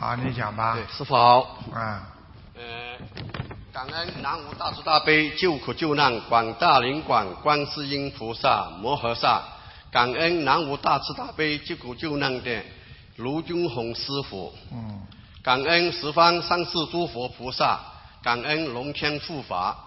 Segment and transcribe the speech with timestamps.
[0.00, 0.76] 好，你讲吧。
[0.76, 1.40] 对，师傅好。
[1.74, 2.08] 啊，
[2.54, 2.96] 呃，
[3.70, 9.42] 感恩南无大慈大悲救苦救难广大灵广观世音菩萨摩诃萨，
[9.92, 12.62] 感恩南无大慈大悲救苦救难的
[13.16, 15.02] 卢军宏师傅，嗯，
[15.42, 17.78] 感恩十方三世诸佛菩萨，
[18.22, 19.86] 感恩龙天护法。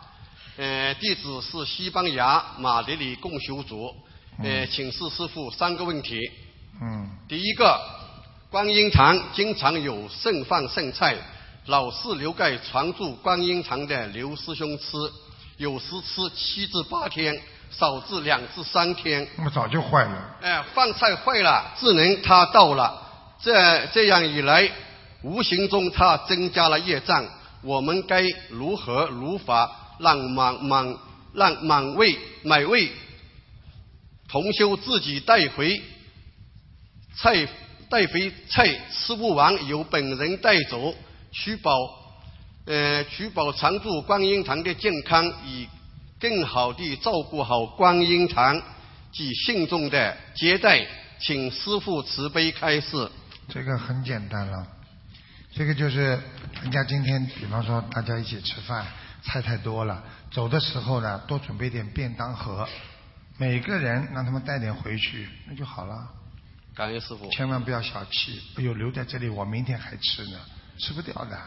[0.58, 3.92] 呃，弟子是西班牙马德里共修组，
[4.44, 6.20] 呃，请示师傅三个问题。
[6.80, 7.80] 嗯，第一个，
[8.54, 11.18] 观音堂经常有剩饭剩菜，
[11.66, 14.96] 老是留给常住观音堂的刘师兄吃，
[15.58, 17.36] 有时吃七至八天，
[17.72, 19.28] 少至两至三天。
[19.38, 20.38] 那么早就坏了。
[20.40, 23.02] 哎、饭菜坏了，智能他到了，
[23.42, 24.70] 这这样一来，
[25.24, 27.26] 无形中他增加了业障。
[27.64, 30.96] 我们该如何如法让满满
[31.34, 32.92] 让满位每位
[34.30, 35.82] 同修自己带回
[37.16, 37.48] 菜
[37.94, 40.96] 带回菜吃不完，由本人带走，
[41.32, 41.72] 取保
[42.66, 45.68] 呃取保常住观音堂的健康，以
[46.20, 48.60] 更好地照顾好观音堂
[49.12, 50.84] 及信众的接待，
[51.20, 53.08] 请师父慈悲开示。
[53.48, 54.66] 这个很简单了，
[55.54, 56.20] 这个就是
[56.64, 58.88] 人家今天，比方说大家一起吃饭，
[59.22, 62.68] 菜太多了，走的时候呢，多准备点便当盒，
[63.38, 65.96] 每个人让他们带点回去，那就好了。
[66.76, 67.30] 感恩师傅。
[67.32, 70.40] 千万不要小气，哎呦，留在这里我明天还吃呢，
[70.80, 71.40] 吃不掉的，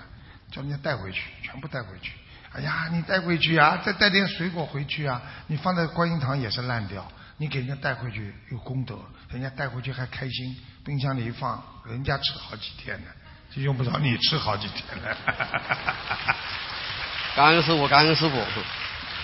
[0.51, 2.13] 叫人家带回去，全部带回去。
[2.53, 7.07] 哎呀，你带回去啊，再带点水果回去啊，你放在观音堂也是烂掉，
[7.39, 13.09] 你给人家带回去有功德，人家带回去还开心，冰箱里一放，人家吃好几天呢，
[13.55, 15.17] 就用不着你吃好几天了。
[17.37, 18.43] 感恩师傅，感恩师傅。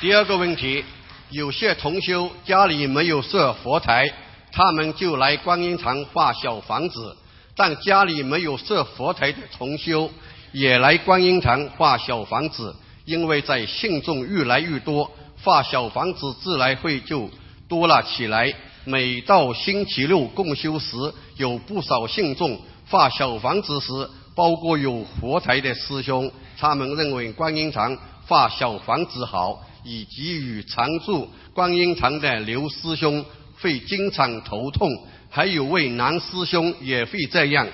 [0.00, 0.84] 第二个问题，
[1.30, 4.04] 有些同修家里没有设佛台，
[4.52, 7.16] 他们就来观音堂画小房子；
[7.56, 10.10] 但家里没有设佛台的重修，
[10.52, 15.10] 也来观音堂画小房子，因为在信众越来越多，
[15.42, 17.30] 画小房子自然会就
[17.66, 18.52] 多了起来。
[18.84, 20.96] 每到星期六共修时，
[21.36, 22.60] 有不少信众
[22.90, 27.96] 画小房子时，包括有佛台的师兄，他们认为观音堂
[28.26, 33.24] 画小房子好，以及与常住观音堂的刘师兄。
[33.62, 34.90] 会经常头痛，
[35.30, 37.66] 还有位男师兄也会这样。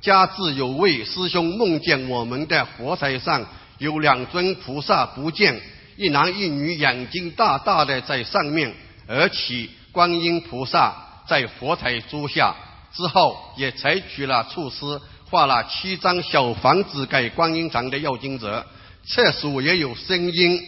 [0.00, 3.46] 加之有位师兄梦见我们的佛台上
[3.78, 5.60] 有两尊菩萨不见，
[5.96, 8.74] 一男一女眼睛大大的在上面，
[9.06, 10.94] 而且观音菩萨
[11.26, 12.54] 在佛台桌下。
[12.92, 18.64] 之后也采取了措施，画了七张小房子给观音堂的要经者。
[19.06, 20.60] 厕所也有声音，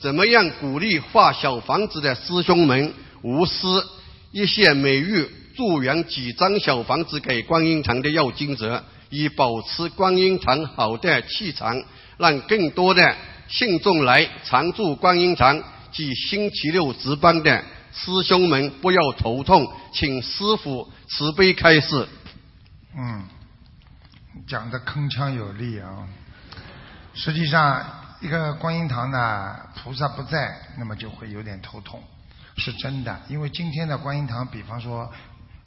[0.00, 3.84] 怎么样鼓励画小房子的师兄们无私？
[4.34, 11.80] 一些每月助缘几张小房子给观音堂的要经者，以保持观音堂好的气场，
[12.18, 15.62] 让更多的信众来常住观音堂
[15.92, 22.08] 及星期六值班的师兄们不要头痛，请师傅慈悲开示。
[22.98, 23.28] 嗯，
[24.48, 26.08] 讲的铿锵有力啊。
[27.14, 27.86] 实际上，
[28.20, 32.02] 一个观音堂呢，菩萨不在，那么就会有点头痛，
[32.56, 33.20] 是真的。
[33.28, 35.10] 因为今天的观音堂，比方说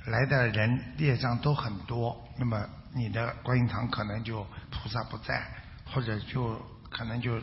[0.05, 5.45] 来的人列障都很多，那么你的观音堂可能就菩萨不在，
[5.93, 7.41] 或者就可能就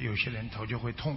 [0.00, 1.16] 有些人头就会痛。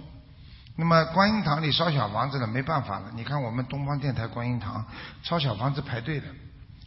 [0.76, 4.86] 那么观音堂里烧小房子的没办法了，你看我们东方电台观音堂
[5.22, 6.26] 烧小房子排队的，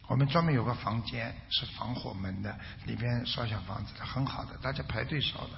[0.08, 2.56] 我们专门有个房间是防火门的，
[2.86, 5.50] 里边烧小房子的很好的，大家排队烧的。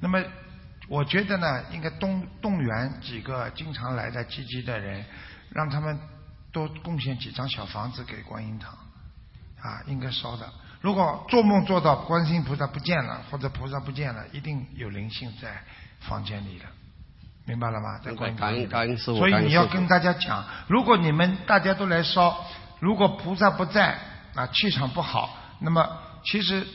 [0.00, 0.22] 那么
[0.88, 5.04] 我觉得呢，应该动动员几个经常来的积极的人，
[5.50, 5.98] 让他们
[6.52, 8.72] 多贡献几张小房子给观音堂，
[9.60, 10.52] 啊，应该烧的。
[10.80, 15.62] 如果做梦做到观世音菩萨不见了，或者菩萨不见了，一定有灵性在
[16.00, 16.64] 房间里的。
[17.44, 17.98] 明白了吗？
[18.04, 22.44] 在观音所以你要跟大家讲，如果你们大家都来烧，
[22.80, 23.96] 如果菩萨不在
[24.34, 25.88] 啊，气场不好，那么
[26.24, 26.66] 其实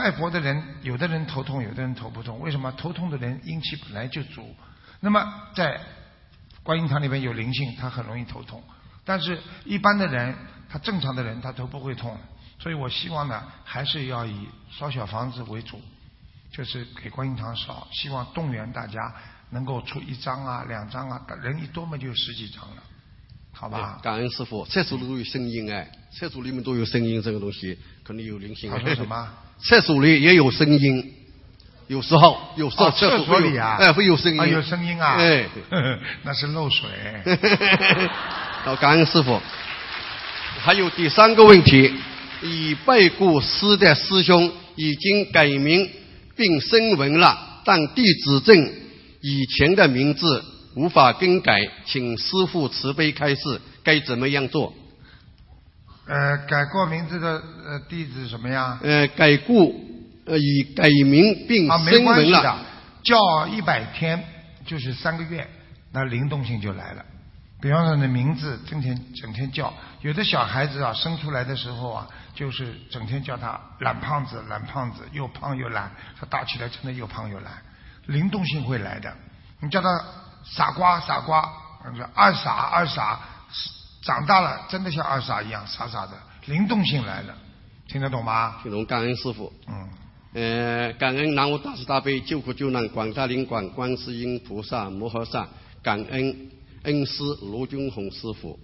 [0.00, 2.40] 拜佛的人，有的人头痛，有的人头不痛。
[2.40, 2.72] 为什么？
[2.72, 4.56] 头痛的人阴气本来就足，
[5.00, 5.78] 那么在
[6.62, 8.62] 观音堂里面有灵性，他很容易头痛。
[9.04, 10.34] 但是一般的人，
[10.70, 12.16] 他正常的人，他头不会痛。
[12.58, 15.78] 所以我希望呢，还是要以烧小房子为主，
[16.50, 19.14] 就是给观音堂烧，希望动员大家
[19.50, 22.82] 能够出一张啊、两张啊，人一多嘛就十几张了，
[23.52, 24.00] 好吧？
[24.02, 28.70] 感恩师傅，厕所里都有声音哎，厕所里面都有声音，这个东西肯定有灵性。
[28.70, 29.28] 他说什么？
[29.62, 31.12] 厕所里也有声音，
[31.88, 35.46] 有时候有时候哦，厕厕所里啊，哎，会有声音，啊有声音啊，哎，
[36.22, 36.88] 那是漏水。
[38.64, 39.40] 好，感恩师傅。
[40.60, 41.92] 还有第三个问题，
[42.42, 45.88] 已被故师的师兄已经改名
[46.36, 48.72] 并声纹了，但弟子证
[49.22, 54.74] 以前的名字无法更改，请师傅慈悲开示，该怎么样做？
[56.10, 58.76] 呃，改过名字的呃弟子什么样？
[58.82, 59.72] 呃，改故
[60.26, 62.56] 呃已改名并啊，没声关系的
[63.04, 64.20] 叫一百天
[64.66, 65.48] 就是三个月，
[65.92, 67.04] 那灵动性就来了。
[67.60, 77.52] 比方说你的名字整天整天叫，有的小孩子啊生出来的时候啊，就是整天叫他懒胖子懒胖子，又胖又懒，他大起来真的又胖又懒，
[78.06, 79.12] 灵动性会来的。
[79.60, 79.88] 你叫他
[80.42, 81.48] 傻瓜傻瓜，
[82.14, 83.20] 二傻二傻，
[84.02, 86.12] 长大了真的像二傻一样傻傻的，
[86.46, 87.34] 灵动性来了，
[87.88, 88.58] 听得懂吗？
[88.62, 89.52] 听懂感恩师傅。
[89.68, 89.88] 嗯。
[90.32, 95.48] 呃，感恩南无大慈大悲救苦救难广大灵感观世音菩萨摩诃萨，
[95.82, 96.50] 感恩
[96.84, 98.56] 恩师卢军宏师傅，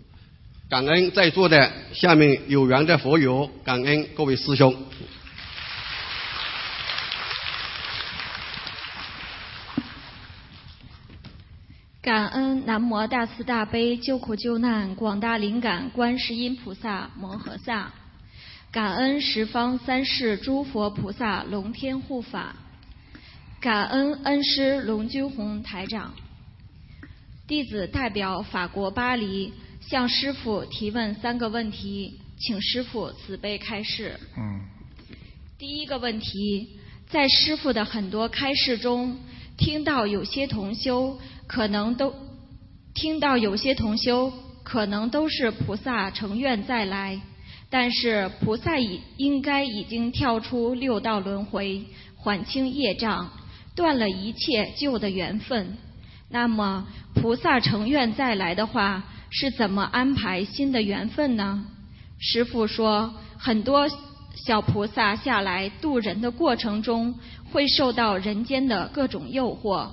[0.70, 4.72] 感恩在座的下面有缘的佛友，感恩各位师兄。
[12.00, 17.92] 感恩南无大慈大悲救苦救难广大灵感观世音菩萨摩诃萨，
[18.72, 22.56] 感恩十方三世诸佛菩萨龙天护法，
[23.60, 26.12] 感恩恩师龙军宏台长。
[27.46, 34.18] 弟子代表法国巴黎向师傅提问三个问题，请师傅慈悲开示。
[34.36, 34.60] 嗯，
[35.56, 39.16] 第一个问题，在师傅的很多开示中，
[39.56, 41.16] 听到有些同修
[41.46, 42.12] 可能都
[42.96, 44.32] 听到有些同修
[44.62, 47.20] 可能都是菩萨成愿再来，
[47.68, 51.84] 但是菩萨已应该已经跳出六道轮回，
[52.16, 53.30] 缓清业障，
[53.74, 55.76] 断了一切旧的缘分。
[56.30, 61.66] 那么菩萨成愿再来的话，是怎么安排新的缘分呢？
[62.18, 63.86] 师傅说，很多
[64.46, 67.14] 小菩萨下来渡人的过程中，
[67.52, 69.86] 会受到人间的各种诱惑，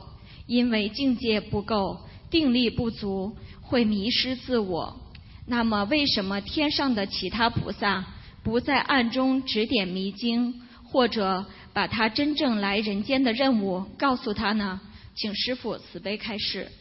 [0.48, 2.00] 因为境界不够，
[2.34, 5.00] 定力不足，会迷失自我。
[5.46, 8.04] 那么，为什么天上的其他菩萨
[8.42, 14.82] 不在暗中指点迷津，或者把他真正来人间的任务告诉他呢？
[15.14, 16.72] 请师傅慈悲开示。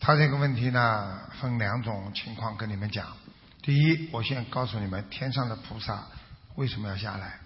[0.00, 3.16] 他这个问题呢，分两种情况跟你们讲。
[3.62, 6.08] 第一，我先告诉你们，天上的菩萨
[6.56, 7.38] 为什么要下来？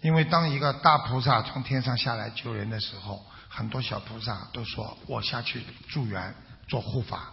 [0.00, 3.24] 因为当一个大菩萨从天上下来救人的时候，
[3.56, 6.34] 很多小菩萨都说我下去助缘
[6.68, 7.32] 做护法，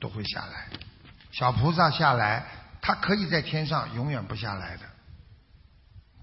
[0.00, 0.70] 都会下来。
[1.30, 2.42] 小菩萨下来，
[2.80, 4.86] 他可以在天上永远不下来的，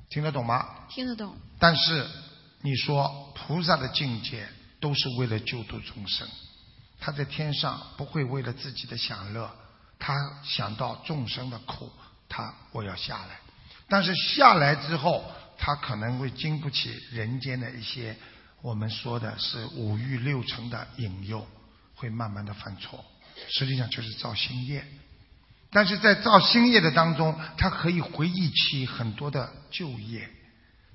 [0.09, 0.87] 听得懂吗？
[0.89, 1.37] 听得懂？
[1.59, 2.09] 但是
[2.61, 4.47] 你说菩萨的境界
[4.79, 6.27] 都是为了救度众生，
[6.99, 9.47] 他在天上不会为了自己的享乐，
[9.99, 11.91] 他想到众生的苦，
[12.27, 13.39] 他我要下来。
[13.87, 15.23] 但是下来之后，
[15.55, 18.17] 他可能会经不起人间的一些
[18.61, 21.47] 我们说的是五欲六尘的引诱，
[21.95, 23.03] 会慢慢的犯错，
[23.49, 24.85] 实际上就是造新业。
[25.71, 30.29] 但是在造新业的当中，他可以回忆起很多的旧业。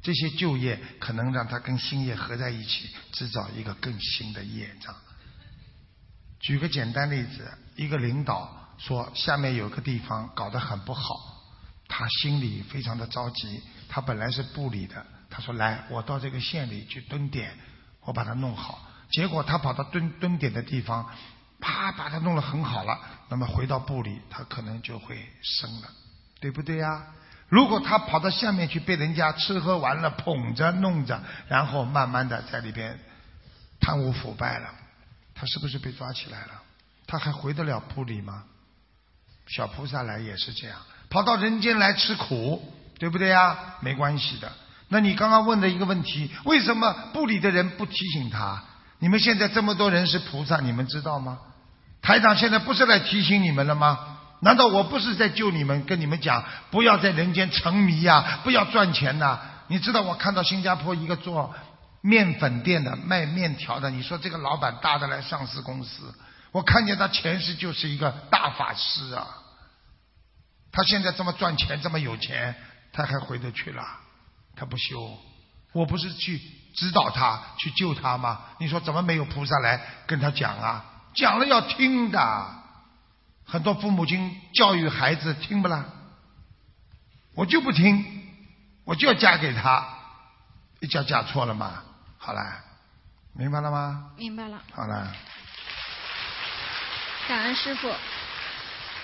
[0.02, 4.96] 这些旧业可能让他跟新业合在一起，制造一个更新的业障。
[6.40, 7.46] 举个简单例子，
[7.76, 11.44] 一个领导说下面有个地方搞得很不好，
[11.86, 13.60] 他心里非常的着急。
[13.90, 17.56] 他本来是部里的，他说来，我到这个县里去蹲点，
[18.00, 18.86] 我把它弄好。
[19.10, 21.08] 结果他跑到蹲蹲点的地方，
[21.60, 22.98] 啪把它弄得很好了。
[23.28, 25.88] 那么回到部里，他可能就会升了，
[26.40, 27.06] 对不对呀、
[27.48, 32.98] 如果他跑到下面去，被人家吃喝玩乐捧着弄着，然后慢慢的在里边
[33.80, 34.68] 贪污腐败了，
[35.34, 36.62] 他是不是被抓起来了？
[37.06, 38.44] 他还回得了部里吗？
[39.46, 40.78] 小菩萨来也是这样，
[41.08, 43.74] 跑到人间来吃苦，对不对呀？
[43.80, 44.52] 没关系的。
[44.92, 48.62] 那你刚刚问的一个问题，为什么部里的人不提醒他？
[48.98, 51.38] 你们现在这么多人是菩萨，你们知道吗？
[52.02, 54.18] 台长现在不是来提醒你们了吗？
[54.40, 61.54] 难道我不是在救你们，跟你们讲不要在人间沉迷呀、不要赚钱呐、你知道我看到新加坡一个做
[62.00, 66.12] 面粉店的卖面条的，你说这个老板大的来上市公司，
[66.50, 69.26] 我看见他前世就是一个大法师啊。
[70.72, 72.56] 他现在这么赚钱，这么有钱，
[72.92, 73.82] 他还回得去了？
[74.60, 75.18] 他不修，
[75.72, 76.38] 我不是去
[76.74, 78.42] 指导他，去救他吗？
[78.58, 80.84] 你说怎么没有菩萨来跟他讲啊？
[81.14, 82.46] 讲了要听的。
[83.46, 85.86] 很多父母亲教育孩子听不啦？
[87.34, 88.04] 我就不听，
[88.84, 89.88] 我就要嫁给他，
[90.80, 91.82] 一嫁嫁错了嘛？
[92.18, 92.42] 好了，
[93.32, 94.10] 明白了吗？
[94.18, 95.10] 明白了，好了，
[97.26, 97.90] 感恩师傅。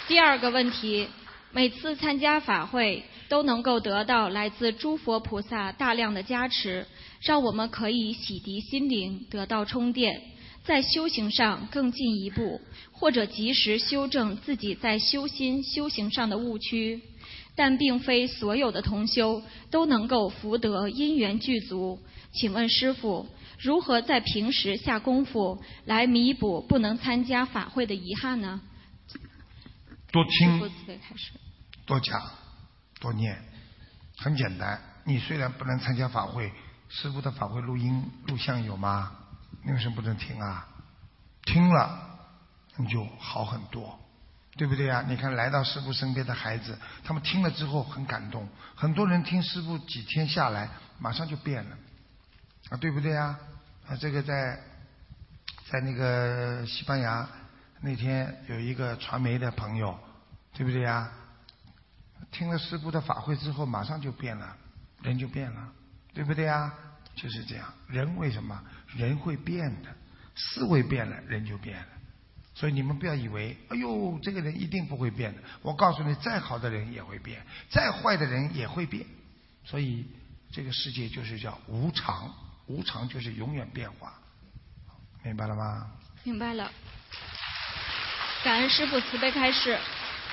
[0.07, 1.09] 第二个问题，
[1.51, 6.87] 每次参加法会都能够得到来自诸佛菩萨大量的加持，
[7.21, 10.23] 让我们可以洗涤心灵，得到充电，
[10.65, 12.61] 在修行上更进一步，
[12.93, 17.01] 或者及时修正自己在修心修行上的误区。
[17.59, 21.99] 但并非所有的同修都能够福德因缘具足。
[22.33, 23.27] 请问师傅，
[23.59, 28.61] 如何在平时下功夫来弥补不能参加法会的遗憾呢？
[30.13, 30.71] 多听。
[31.87, 32.21] 多讲，
[33.01, 33.43] 多念，
[34.19, 34.81] 很简单。
[35.05, 36.53] 你虽然不能参加法会，
[36.89, 39.13] 师傅的法会录音录像有吗？
[39.63, 40.67] 你为什么不能听啊？
[41.45, 42.19] 听了，
[42.77, 43.99] 你就好很多，
[44.57, 45.05] 对不对呀？
[45.07, 48.49] 你看来到师傅身边的孩子，他们听了之后很感动。
[48.75, 51.77] 很多人听师傅几天下来，马上就变了，
[52.71, 53.39] 啊，对不对呀？
[53.89, 54.59] 啊，这个在
[55.71, 57.29] 在那个西班牙
[57.81, 59.97] 那天有一个传媒的朋友，
[60.53, 61.09] 对不对呀？
[62.33, 64.57] 听了师傅的法会之后，马上就变了，
[65.03, 65.73] 人就变了，
[66.13, 66.73] 对不对啊？
[67.15, 68.63] 就是这样，人为什么
[68.95, 69.89] 人会变的？
[70.35, 71.87] 思维变了，人就变了。
[72.55, 75.43] 所以你们不要以为，哎呦，这个人一定不会变的。
[75.63, 79.07] 我告诉你，再好的人也会变，再坏的人也会变。
[79.65, 80.07] 所以
[80.53, 82.31] 这个世界就是叫无常，
[82.67, 84.13] 无常就是永远变化。
[85.23, 85.91] 明白了吗？
[86.23, 86.71] 明白了。
[88.45, 89.79] 感恩师傅慈悲开示。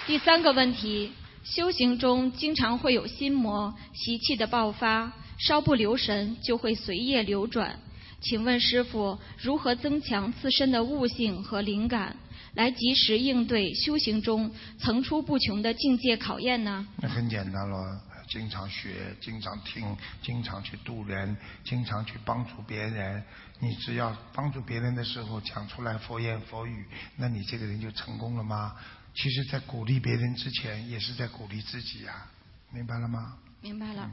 [0.05, 1.13] 第三个问题。
[1.43, 7.77] 修行中经常会有心魔习气的爆发，稍不留神就会随业流转。
[8.21, 12.15] 请问师傅，如何增强自身的悟性和灵感，
[12.53, 16.88] 来及时应对修行中层出不穷的境界考验呢？
[17.01, 19.85] 那很简单了，经常学，经常听，
[20.21, 21.35] 经常去度人，
[21.65, 23.21] 经常去帮助别人。
[23.59, 26.85] 你只要帮助别人的时候讲出来佛言佛语，
[27.17, 28.73] 那你这个人就成功了吗？
[29.15, 32.25] 其实，在鼓励别人之前，也是在鼓励自己呀，
[32.72, 33.38] 明白了吗？
[33.62, 34.10] 明白了。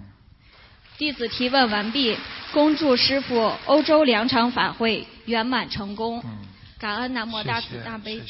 [0.99, 2.16] 弟子提问完毕，
[2.52, 6.21] 恭祝师傅欧洲两场法会圆满成功。
[6.25, 6.38] 嗯。
[6.78, 8.23] 感恩南无大慈大悲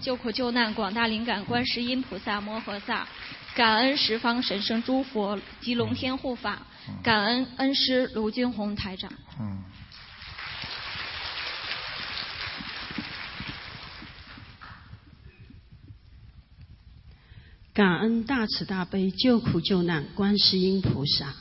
[0.00, 3.06] 救苦救难广大灵感观世音菩萨摩诃萨，
[3.54, 6.60] 感恩十方神圣诸佛及龙天护法，
[7.02, 9.10] 感恩恩师卢军宏台长。
[9.40, 9.61] 嗯。
[17.74, 21.32] 感恩大慈大悲救苦救难观世音菩萨，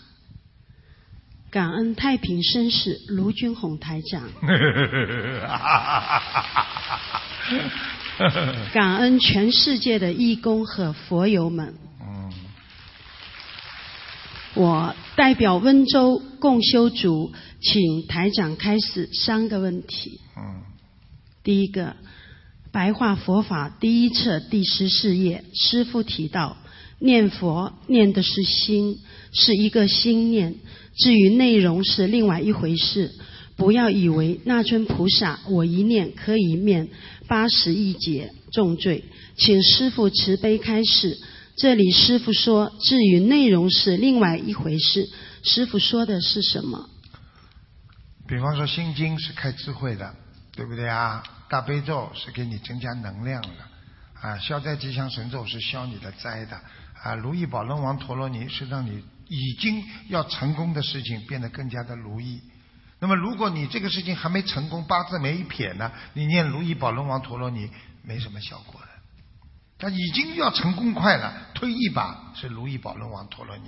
[1.49, 4.29] 感恩太平绅士卢军宏台长，
[8.71, 11.75] 感恩全世界的义工和佛友们。
[14.53, 20.21] 我代表温州共修组，请台长开始三个问题。
[21.43, 21.97] 第一个。
[22.71, 26.55] 白话佛法第一册第十四页，师父提到，
[26.99, 28.99] 念佛念的是心，
[29.33, 30.55] 是一个心念，
[30.95, 33.11] 至于内容是另外一回事。
[33.57, 36.87] 不要以为那尊菩萨，我一念可以灭
[37.27, 39.03] 八十亿劫重罪。
[39.35, 41.17] 请师父慈悲开示。
[41.57, 45.09] 这里师父说，至于内容是另外一回事。
[45.43, 46.89] 师父说的是什么？
[48.27, 50.15] 比方说，心经是开智慧的，
[50.55, 51.21] 对不对啊？
[51.51, 53.49] 大悲咒是给你增加能量的，
[54.21, 56.57] 啊，消灾吉祥神咒是消你的灾的，
[57.03, 62.41] 啊，如意宝轮王陀罗尼是让你已经要成功的事情变得更加的如意。
[62.99, 67.69] 那么，如果你这个事情还没成功，八字没一撇呢，你念如意宝轮王陀罗尼
[68.01, 68.87] 没什么效果的。
[69.77, 73.67] 他已经要成功快了，推一把是如意宝轮王陀罗尼，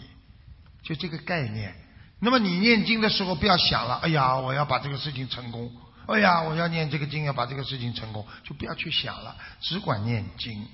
[0.84, 1.76] 就这个概念。
[2.22, 5.70] 那么你念经的时候不要想了，哎呀，我要把这个事情成功。
[6.06, 10.66] 哎呀，我要念这个经，要把这个事情成功，就不要去想了，只管念经，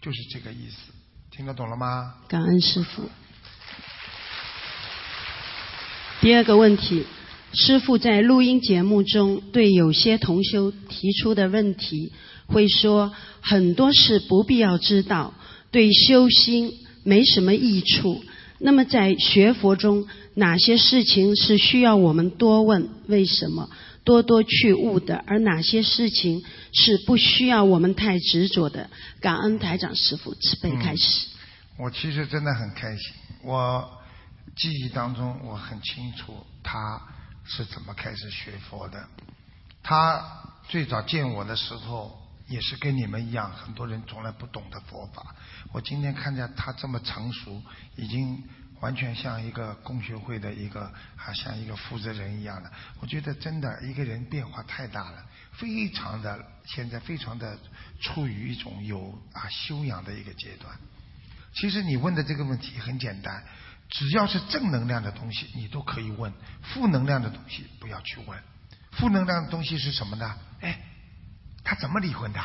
[0.00, 0.92] 就是这个意思。
[1.30, 2.14] 听得懂了吗？
[2.28, 3.08] 感恩师傅。
[6.20, 7.06] 第二个问题，
[7.52, 12.12] 师傅在录音节目中对有些同修提出的问题，
[12.46, 15.32] 会说很多事不必要知道，
[15.70, 16.74] 对修心
[17.04, 18.22] 没什么益处。
[18.58, 22.88] 那么在学佛中，哪些事情是需要我们多问？
[23.06, 23.68] 为什么？
[24.04, 26.42] 多多去悟的，而哪些事情
[26.72, 28.90] 是不需要我们太执着的？
[29.20, 31.28] 感恩台长师傅慈悲开始。
[31.78, 34.02] 我其实真的很开心，我
[34.56, 37.00] 记忆当中我很清楚他
[37.44, 39.08] 是怎么开始学佛的。
[39.82, 40.22] 他
[40.68, 42.18] 最早见我的时候，
[42.48, 45.34] 也是跟你们一样，很多人从来不懂得佛法。
[45.72, 47.62] 我今天看见他这么成熟，
[47.96, 48.42] 已经。
[48.82, 50.82] 完全像一个工学会的一个，
[51.16, 52.70] 啊，像一个负责人一样的。
[53.00, 57.56] 我觉得真的一个人变化太大了，非常的现在非常的
[58.00, 60.76] 处于一种有啊修养的一个阶段。
[61.54, 63.44] 其实你问的这个问题很简单，
[63.88, 68.36] 只要是正能量的东西，你都可以问；负能量的东西不要去问。
[68.90, 70.34] 负能量的东西是什么呢？
[70.60, 70.76] 哎，
[71.62, 72.40] 他怎么离婚的？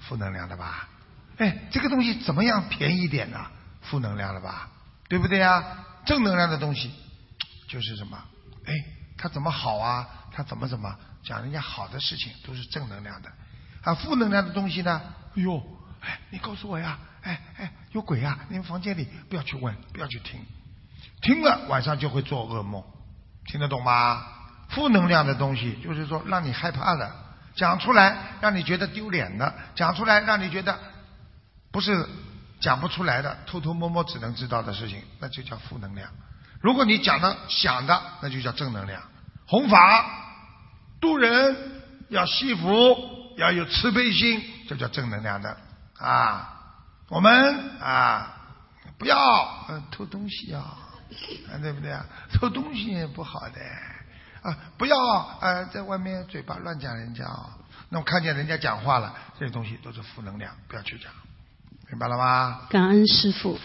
[0.00, 0.90] 负能量的吧？
[1.38, 3.46] 哎，这个东西怎么样便宜点呢？
[3.80, 4.70] 负能量的吧？
[5.08, 5.62] 对不对呀？
[6.04, 6.92] 正能量的东西
[7.68, 8.22] 就是什么？
[8.66, 8.72] 哎，
[9.16, 10.06] 他怎么好啊？
[10.32, 13.30] 他怎么怎么讲人家好的事情都是正能量的
[13.82, 13.94] 啊？
[13.94, 15.00] 负能量的东西呢？
[15.36, 15.62] 哎呦，
[16.00, 16.98] 哎，你告诉我呀！
[17.22, 18.38] 哎哎，有鬼啊！
[18.48, 20.44] 你们房间里不要去问，不要去听，
[21.22, 22.84] 听了晚上就会做噩梦，
[23.46, 24.26] 听得懂吗？
[24.68, 27.10] 负能量的东西就是说让你害怕的，
[27.54, 30.78] 讲出来让你觉得丢脸的，讲出来让你觉得
[31.70, 32.06] 不是
[32.64, 36.08] 讲不出来的，偷偷摸摸只能知道的事情，那就叫负能量。
[36.62, 39.02] 如果你讲的想的，那就叫正能量。
[39.46, 40.06] 弘法
[40.98, 42.96] 度人要惜福，
[43.36, 45.54] 要有慈悲心，这叫正能量的
[45.98, 46.50] 啊。
[47.10, 48.34] 我们啊，
[48.96, 49.14] 不要
[49.90, 50.78] 偷东西啊，
[51.60, 52.06] 对不对啊？
[52.32, 53.60] 偷东西也不好的
[54.40, 54.96] 啊，不要
[55.42, 57.50] 呃在外面嘴巴乱讲人家啊。
[57.90, 61.12] 那我看见人家讲话了，这些东西都是负能量，不要去讲，
[61.94, 62.62] 明白了吗？
[62.70, 63.56] 感恩师傅。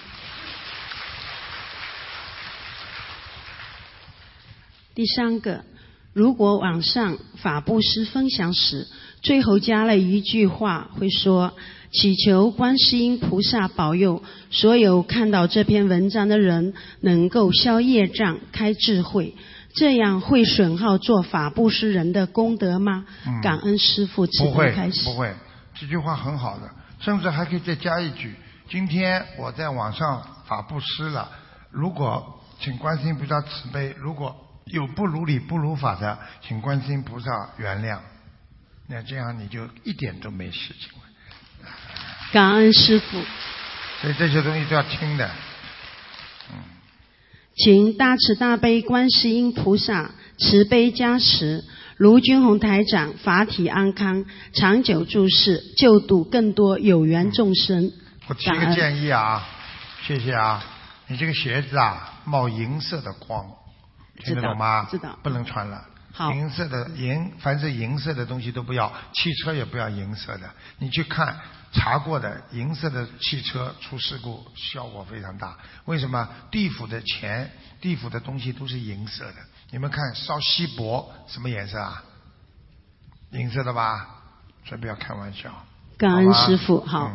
[4.93, 5.65] 第三个，
[6.13, 8.88] 如果网上法布施分享时，
[9.24, 11.53] 最后加了一句话，会说。
[11.91, 14.21] 祈求观世音菩萨保佑
[14.51, 19.33] 所有看到这篇文章的人能够消业障、开智慧，
[19.74, 23.07] 这样会损耗做法布施人的功德吗？
[23.41, 25.05] 感恩师父慈悲开始。
[25.05, 25.36] 不会，不会，
[25.74, 26.69] 这句话很好的，
[27.00, 28.36] 甚至还可以再加一句：
[28.70, 31.29] 今天我在网上法布施了，
[31.72, 38.00] 如果请观世音菩萨慈悲，如果有不如理、不如法的，请观世音菩萨原谅。
[38.88, 41.70] 那这样你就一点都没事情了。
[42.32, 43.24] 感恩师傅，
[44.01, 45.29] 所以这些东西都要听的。
[46.51, 46.58] 嗯，
[47.56, 51.63] 请大慈大悲观世音菩萨慈悲加持，
[52.00, 57.92] 卢军宏台长法体安康，长久住世，救度更多有缘众生。
[58.27, 59.46] 我提个建议啊，
[60.03, 60.64] 谢谢啊，
[61.07, 63.46] 你这个鞋子啊冒银色的光，
[64.24, 64.88] 听得懂吗？
[64.90, 65.20] 知道。
[65.22, 65.83] 不能穿了。
[66.14, 66.31] 好。
[66.31, 70.50] 银色的银，凡是银色的东西都不要，汽车也不要银色的。
[70.77, 71.38] 你去看。
[71.72, 76.27] 查过的银色的汽车出事故效果非常大，为什么？
[76.50, 77.48] 地府的钱、
[77.79, 79.35] 地府的东西都是银色的。
[79.72, 82.03] 你们看烧锡箔什么颜色啊？
[83.32, 84.08] 银色的吧？
[84.66, 85.53] 所以不要开玩笑。
[85.98, 87.12] 感恩师傅，好。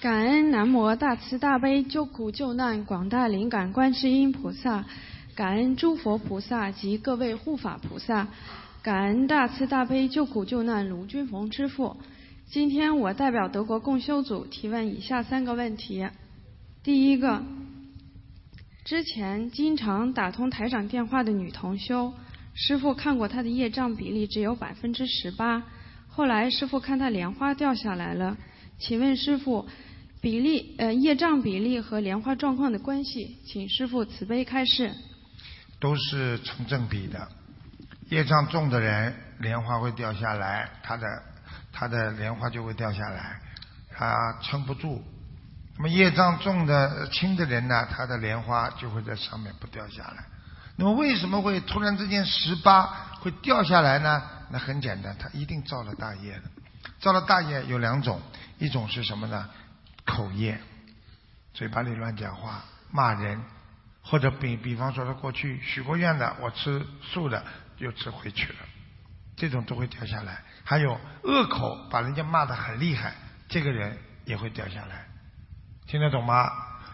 [0.00, 4.84] 感恩南无大慈大悲救苦救难广大灵感观世音菩萨。
[5.36, 8.26] 感恩诸佛菩萨及各位护法菩萨，
[8.82, 11.96] 感恩大慈大悲救苦救难卢军逢之父。
[12.50, 16.08] 今天我代表德国共修组提问以下三个问题：
[16.82, 17.42] 第一个，
[18.86, 22.14] 之前经常打通台长电话的女同修，
[22.54, 25.62] 师傅看过她的业障比例只有百分之十八，
[26.08, 28.38] 后来师傅看她莲花掉下来了，
[28.78, 29.68] 请问师傅，
[30.22, 34.90] 比例呃业障比例和莲花状况的关系，请师傅慈悲开示。
[35.78, 37.28] 都是成正比的，
[38.08, 41.06] 业障重的人，莲花会掉下来，他的
[41.78, 43.40] 他的莲花就会掉下来，
[43.94, 45.00] 他撑不住。
[45.76, 50.24] 那么业障重的轻的人呢，他的莲花就会在上面不掉下来。
[50.74, 52.82] 那么为什么会突然之间十八
[53.20, 54.20] 会掉下来呢？
[54.50, 56.42] 那很简单，他一定造了大业的。
[56.98, 58.20] 造了大业有两种，
[58.58, 59.48] 一种是什么呢？
[60.04, 60.60] 口业，
[61.54, 63.40] 嘴巴里乱讲话，骂人。
[64.02, 67.44] 或者比比方说他过去许过愿的，我吃素的
[67.76, 68.58] 又吃回去了，
[69.38, 70.42] 这种都会掉下来。
[70.64, 73.14] 还有恶口把人家骂得很厉害，
[73.48, 75.06] 这个人也会掉下来。
[75.86, 76.50] 听得懂吗？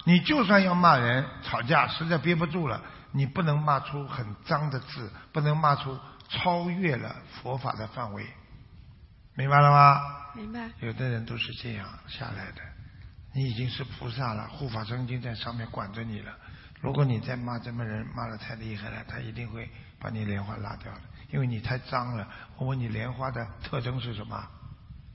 [0.07, 2.81] 你就算要骂人吵架，实在憋不住了，
[3.11, 8.27] 你不能骂出很脏的字，不能骂出超越了佛法的范围，
[9.35, 10.01] 明白了吗？
[10.35, 10.69] 明白。
[10.81, 12.61] 有的人都是这样下来的，
[13.33, 16.33] 你已经是菩萨了，护法神经在上面管着你了。
[16.81, 21.01] 如果你再骂这么人，骂的太厉害了，他一定会把你莲花拉掉的，
[21.35, 22.29] 因为你太脏了。
[22.57, 24.41] 我问你，莲花的特征是什么？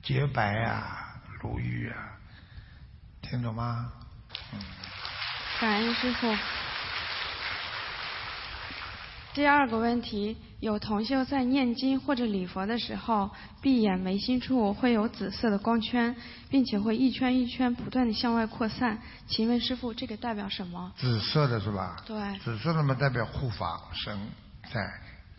[0.02, 1.96] 洁白啊，如玉啊，
[3.22, 3.90] 听懂吗？
[4.52, 4.60] 嗯。
[5.58, 6.36] 感恩师傅。
[9.32, 13.30] 第二个问题，有同修在念经或者礼佛的时候，
[13.62, 16.14] 闭眼眉心处会有紫色的光圈，
[16.50, 19.00] 并且会一圈一圈不断的向外扩散。
[19.26, 20.92] 请问师傅，这个代表什么？
[20.98, 21.96] 紫色的是吧？
[22.04, 22.38] 对。
[22.40, 24.18] 紫色的嘛，代表护法神
[24.70, 24.80] 在，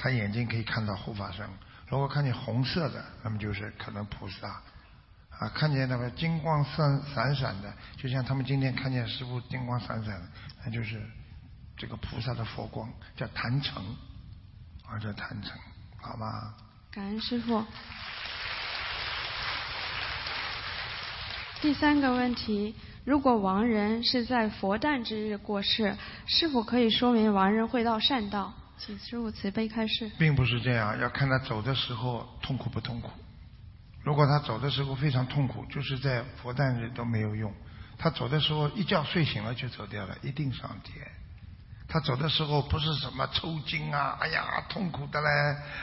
[0.02, 1.48] 他眼睛可以看到护法神。
[1.88, 4.48] 如果看见红色的，那么就是可能菩萨
[5.38, 10.28] 啊，看见那个金光闪闪闪的，就像他们今天看见师傅金光闪闪的，
[10.66, 11.00] 那就是
[11.78, 13.84] 这个菩萨的佛光，叫坛城
[14.88, 15.56] 啊，叫坛城，
[16.02, 16.56] 好吗？
[16.90, 17.64] 感恩师傅。
[21.62, 28.52] 第三个问题：如果亡人是在佛诞之日过世，是否可以说明亡人会到善道？
[28.84, 30.12] 请师傅慈悲开示。
[30.18, 33.12] 并不是这样，要看他走的时候痛苦不痛苦。
[34.04, 37.54] 如果他走的时候非常痛苦，就是在佛诞日都没有用。
[38.00, 41.08] 他走的时候一觉睡醒了就走掉了，一定上天。
[41.88, 45.28] 他走的时候不是什么抽筋啊，哎呀痛苦的嘞，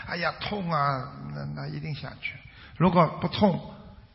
[0.09, 2.35] 哎呀痛啊，那那一定下去。
[2.77, 3.73] 如果不痛，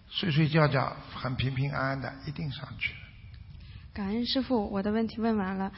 [0.10, 2.94] 睡睡觉觉很平平安安的，一定上去。
[3.94, 5.72] 感恩师傅，我的问题问完了。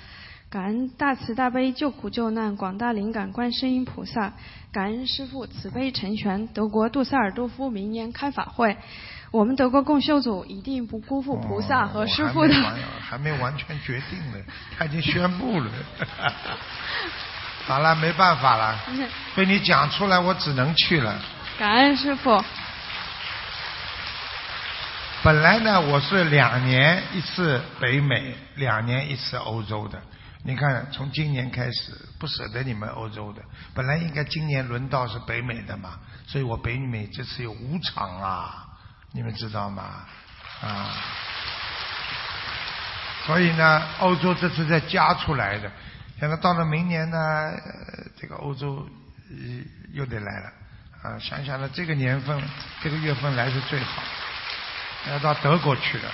[0.50, 4.32] 感恩大慈大悲救苦救难广大灵感观世音菩萨，
[4.72, 8.78] 感恩师父慈悲成全德国杜塞尔多夫明年开法会，
[9.32, 12.54] 我们德国共修组一定不辜负菩萨和师父的。
[13.02, 14.38] 还没完全决定呢，
[14.78, 15.70] 他已经宣布了。
[17.68, 18.80] 好了，没办法了，
[19.36, 21.20] 被你讲出来，我只能去了。
[21.58, 22.42] 感恩师父。
[25.24, 30.00] 本来呢，我是两年一次北美，两年一次欧洲的。
[30.48, 33.42] 你看，从今年开始不舍得你们欧洲的，
[33.74, 38.68] 本来应该今年轮到是北美的嘛，所以我北美这次有五场啊，
[39.12, 40.06] 你们知道吗？
[40.62, 40.94] 啊，
[43.26, 45.72] 所以呢，欧洲这次再加出来的，
[46.20, 47.52] 现在到了明年呢，
[48.16, 48.88] 这个欧洲
[49.94, 50.52] 又得来了
[51.02, 52.40] 啊，想想呢，这个年份
[52.84, 54.04] 这个月份来是最好，
[55.10, 56.12] 要到德国去了。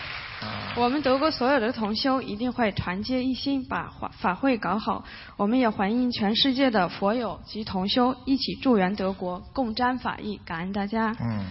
[0.76, 5.04] 我们德国所有的同修一定会团结一心，把法法会搞好。
[5.36, 10.40] 我们也欢迎全世界的佛友及同修一起助缘德国，共沾法益。
[10.46, 11.16] 感恩大家。
[11.20, 11.46] 嗯，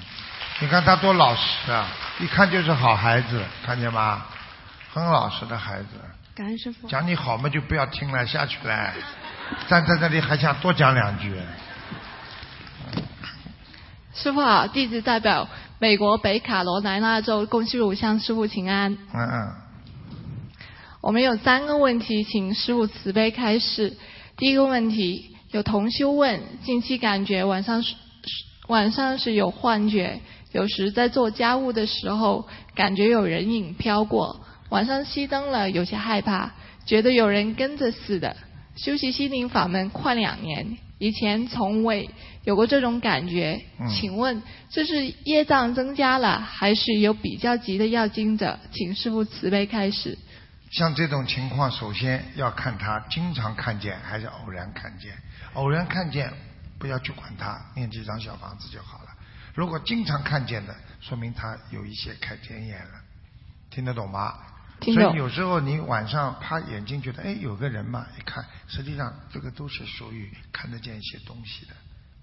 [0.60, 1.86] 你看他多老实啊，
[2.18, 4.24] 一看就是好孩子，看见吗？
[4.92, 5.88] 很老实的孩子。
[6.34, 6.88] 感恩师傅。
[6.88, 8.92] 讲你好嘛，就不要听了，下去了。
[9.68, 11.34] 站在这里还想多讲两句。
[14.14, 15.46] 师傅好，弟子代表。
[15.80, 18.92] 美国北卡罗来纳州公西鲁向师傅请安。
[19.14, 19.52] 嗯嗯。
[21.00, 23.96] 我们有三个问题，请师傅慈悲开示。
[24.36, 27.94] 第一个问题，有同修问：近期感觉晚上是
[28.68, 30.20] 晚上是有幻觉，
[30.52, 34.38] 有时在做家务的时候，感觉有人影飘过。
[34.68, 36.50] 晚上熄灯了，有些害怕，
[36.84, 38.36] 觉得有人跟着似的。
[38.76, 40.76] 修习心灵法门快两年。
[41.00, 42.10] 以前从未
[42.44, 43.58] 有过这种感觉，
[43.88, 48.58] 请问这是业障增加了，还是有比较急的要经者？
[48.70, 50.16] 请师傅慈悲开始。
[50.70, 55.14] 像这种情况，首先要看他经常看见还是偶然看见。
[55.54, 56.30] 偶然看见，
[56.78, 59.06] 不要去管他，念几张小房子就好了。
[59.54, 63.00] 如果经常看见的，说明他有一些开天眼了，
[63.70, 64.34] 听得懂吗？
[64.80, 71.74] 所以有时候你晚上趴眼睛觉得哎有个人嘛，一看实际上这个都是属于看得见一些东西的，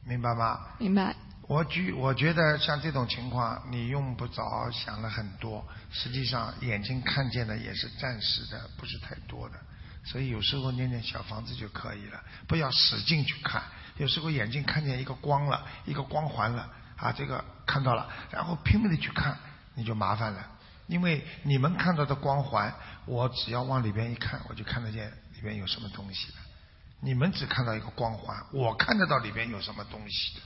[0.04, 0.60] 明白吗？
[0.80, 1.16] 明白。
[1.48, 9.56] 我举我觉得像这种情况你用不着想了很多，实际上眼睛看见的也是暂时的，不是太多的，
[10.04, 13.64] 所以有时候念念小房子就可以了，不要使劲去看。
[13.96, 19.38] 有时候眼睛看见一个光了，一个光环了啊，这个看到了，然后拼命的去看，
[19.74, 20.46] 你就麻烦了。
[20.88, 22.74] 因为你们看到的光环，
[23.06, 26.38] 我只要往里边一看，我就看得见里边有什么东西了。
[27.02, 30.42] 你们只看到一个光环，我看得到里边有什么东西的，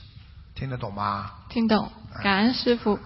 [0.54, 1.30] 听得懂吗？
[1.48, 1.90] 听懂，
[2.22, 2.98] 感恩师傅。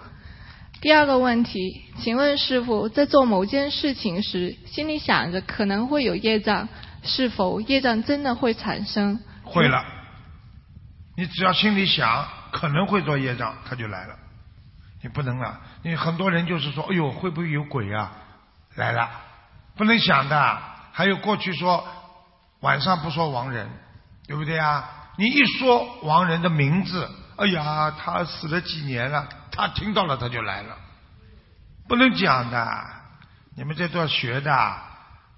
[0.81, 6.67] 第二个问题，请问师傅，在做某件事情时，心里想着可能会有业障，
[7.03, 9.19] 是否业障真的会产生？
[9.43, 9.83] 会了。
[11.15, 14.15] 你只要心里想可能会做业障，它就来了。
[15.01, 15.61] 你不能啊！
[15.83, 18.11] 你很多人就是说，哎呦，会不会有鬼啊？
[18.75, 19.09] 来了，
[19.75, 20.61] 不能想的。
[20.91, 21.87] 还有过去说
[22.61, 23.69] 晚上不说亡人，
[24.25, 24.89] 对不对啊？
[25.17, 30.75] 你一说亡人的名字，哎呀，他死了几年了，他听到了他就来了，
[31.87, 32.83] 不能讲的。
[33.55, 34.75] 你们这都要学的，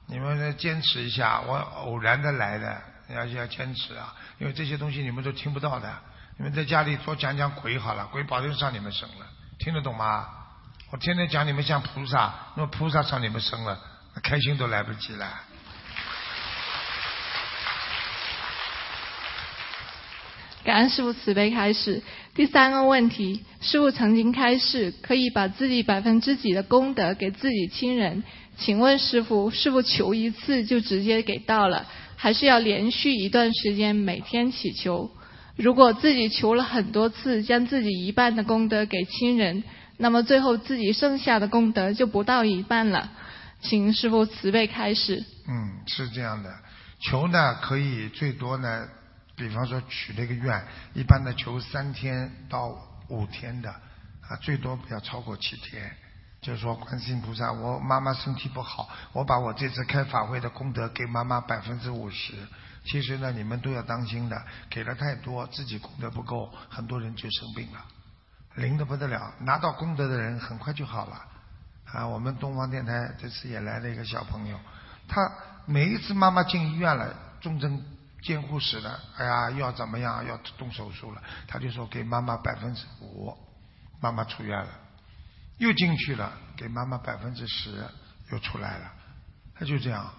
[0.07, 1.41] 你们坚持一下。
[1.41, 5.93] 我偶然的来的，要要坚持啊，因为这些东西你们都听不到的。
[6.37, 9.25] 你们在家里多讲讲鬼好了，鬼保证上你们身了。
[9.59, 10.25] 听得懂吗？
[10.89, 13.77] 我天天讲你们像菩萨，那么菩萨上你们身了，
[14.15, 15.27] 那开心都来不及了。
[20.63, 22.01] 感恩师傅慈悲开示。
[22.33, 28.23] 第三个问题，师傅曾经开示可以把自己百分之几的功德给自己亲人，
[28.57, 35.11] 请问师傅，师傅求一次就直接给到了，还是要连续一段时间每天祈求？
[35.59, 39.61] 如果自己求了很多次，将自己一半的功德给亲人，
[39.97, 43.11] 那么最后自己剩下的功德就不到一半了。
[43.59, 45.21] 请师傅慈悲开示。
[45.49, 46.49] 嗯，是这样的，
[47.01, 48.87] 求呢可以最多呢，
[49.35, 52.73] 比方说许了一个愿，一般的求三天到
[53.09, 55.91] 五天的，啊，最多不要超过七天。
[56.41, 62.33] 就是说，观世音菩萨，我妈妈身体不好，我把我这次开法会的功德给妈妈百分之五十。
[62.85, 67.85] 其实呢，你们都要当心的，给了太多，自己功德不够，很多人就生病了，
[68.55, 69.33] 灵的不得了。
[69.39, 71.25] 拿到功德的人很快就好了。
[71.91, 74.59] 啊，我们东方电台这次也来了一个小朋友，
[75.07, 75.31] 他
[75.65, 77.83] 每一次妈妈进医院了，重症
[78.21, 83.35] 监护室了，哎呀，要怎么样，要动手术了，他就说给妈妈百分之五，
[83.99, 84.69] 妈妈出院了。
[85.57, 87.83] 又进去了，给妈妈百分之十，
[88.31, 88.91] 又出来了，
[89.55, 90.09] 他就这样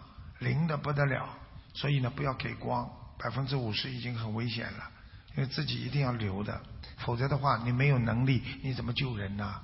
[0.40, 1.27] 灵的不得了，
[1.75, 4.91] 所以呢，不要给光，百分之五十已经很危险了，
[5.37, 6.61] 因为自己一定要留的，
[6.99, 9.55] 否则的话，你没有能力，你怎么救人呢？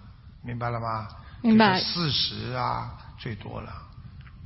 [0.42, 1.09] 明白了吗？
[1.42, 1.79] 明白。
[1.81, 3.73] 四十啊，最多了，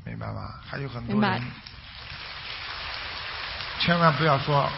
[0.05, 0.55] 明白吗？
[0.63, 1.43] 还有很多人，
[3.81, 4.69] 千万不要说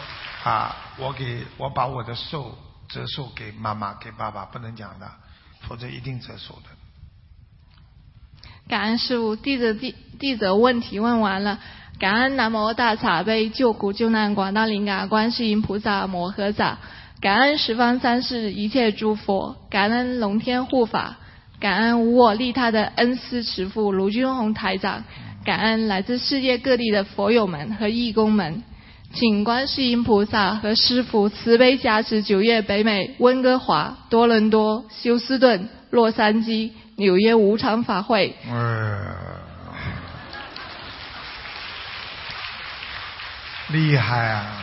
[0.43, 2.57] 啊，我给我把我的寿
[2.89, 5.09] 折寿给妈妈给爸爸，不能讲的。
[5.65, 6.69] 否则一定折寿的。
[8.67, 11.57] 感恩师傅，弟子弟弟子问题问完了。
[11.99, 16.79] 感恩南无大慈悲救苦救难广大灵感观世音菩萨摩诃萨，
[17.21, 21.17] 感恩十方三世一切诸佛，感恩龙天护法，
[21.59, 25.05] 感恩无我利他的恩师慈父卢军宏台长，
[25.45, 28.63] 感恩来自世界各地的佛友们和义工们。
[29.13, 38.35] 请观世音菩萨和师父慈悲加持九月北美、温哥华、多伦多、休斯顿、洛杉矶、纽约无常法会。
[43.73, 44.61] 厉害啊！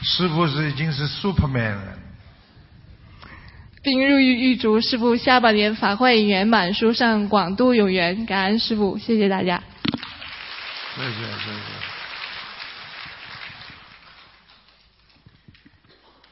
[0.00, 1.98] 师父是已经是 Superman 了。
[3.82, 9.62] 并入狱狱卒师傅下半年法会圆满书上广度有缘，感恩师傅，谢谢大家。
[10.96, 11.62] 谢谢谢谢。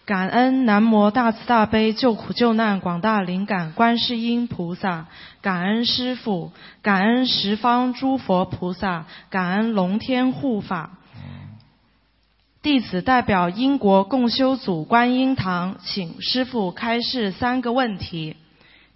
[0.07, 5.07] 感恩南无大慈大悲救苦救难广大灵感观世音菩萨，
[5.43, 10.99] 感恩师傅，感恩十方诸佛菩萨，感恩龙天护法。
[12.63, 18.37] 弟子代表英国共修组观音堂，请师父开示三个问题。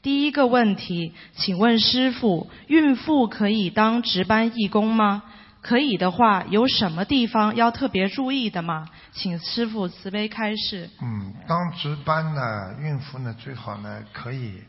[0.02, 5.22] 第一个问题，请问师父，孕妇可以当值班义工吗？
[5.62, 8.86] 可以的话，有什么地方要特别注意的吗？
[9.12, 10.90] 请师傅慈悲开示。
[11.00, 14.60] 嗯，当值班呢，孕妇呢最好呢可以，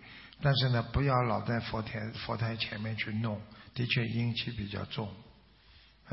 [0.42, 3.38] 但是呢不要老在佛台佛台前面去弄，
[3.74, 5.10] 的确阴气比较重。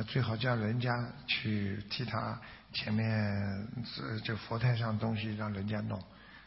[0.09, 0.91] 最好叫人家
[1.29, 2.41] 去替他
[2.73, 3.69] 前面
[4.25, 6.01] 这佛台上东西让人家弄，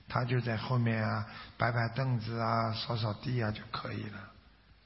[0.08, 1.26] 他就在后面啊
[1.58, 4.20] 摆摆凳子啊扫扫地啊就可以了，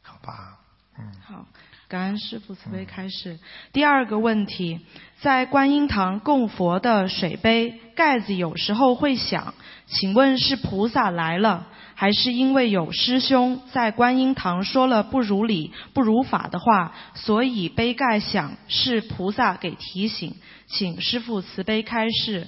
[0.01, 0.59] 好吧？
[0.97, 1.13] 嗯。
[1.25, 1.45] 好。
[1.87, 3.39] 感恩师父慈悲开示。
[3.73, 4.85] 第二个问题，
[5.21, 9.55] 在观音堂供佛的水杯盖子有时候会响，
[9.87, 11.65] 请问是菩萨来了，
[11.99, 18.55] 还是因为有师兄在观音堂说了不如理、不如法的话，所以杯盖响？
[18.69, 22.47] 是菩萨给提醒，请师父慈悲开示。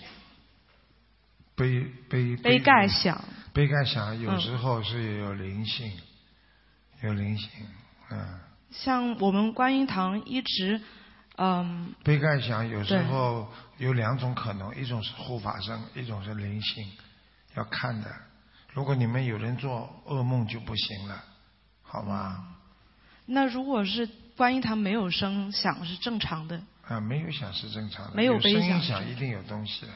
[1.54, 5.92] 杯杯杯盖响，杯盖响，有时候是有灵性，
[7.04, 7.50] 有灵性，
[8.10, 8.40] 嗯。
[8.72, 10.80] 像我们观音堂一直，
[11.38, 16.90] 嗯，杯盖响，有时候有两种可能，一种是护法声，一种是灵性，
[17.58, 18.10] 要看的。
[18.74, 21.24] 如果你们有人做噩梦就不行了，
[21.82, 22.56] 好吗？
[23.26, 26.62] 那如果是观音堂没有声响是正常的？
[26.88, 28.16] 啊，没有响是正常的。
[28.16, 29.92] 没有声音响一定有东西的。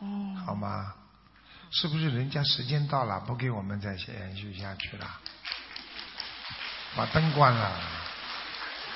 [0.00, 0.34] 哦。
[0.46, 0.94] 好吗？
[1.70, 5.06] 是不是人家时间到了，不给我们再延续下去了？
[6.96, 7.80] 把灯关了。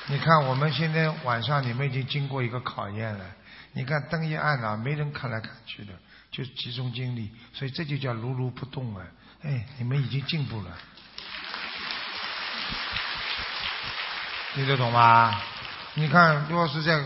[0.07, 3.25] 你看，我们现在晚上你们已经经过一个考验了。
[3.71, 5.93] 你看灯一暗了，没人看来看去的，
[6.35, 9.05] 就集中精力，所以这就叫如如不动啊。
[9.41, 10.77] 哎，你们已经进步了，
[14.53, 15.39] 听得懂吗？
[15.93, 17.01] 你看，如果是在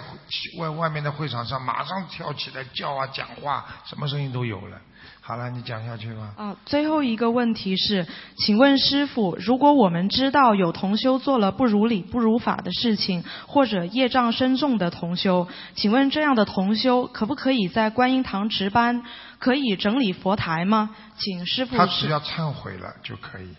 [0.58, 4.82] 外外面的会场上，马上跳起来叫啊，讲话，什么声音都有了。
[5.30, 6.34] 好了，你讲下去吧。
[6.38, 19.04] 啊，最后一个问题是，请问师傅，如果我们知道有同修做了不如理、不如法的事情，或者业障深重的同修，请问这样的同修可不可以在观音堂值班，
[19.38, 20.96] 可以整理佛台吗？
[21.20, 21.78] 请师傅。
[21.78, 23.50] 他只要忏悔了就可以。